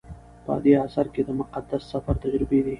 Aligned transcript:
په 0.45 0.53
دې 0.63 0.73
اثر 0.85 1.05
کې 1.13 1.21
د 1.27 1.29
مقدس 1.41 1.81
سفر 1.93 2.13
تجربې 2.23 2.59
دي. 2.65 2.69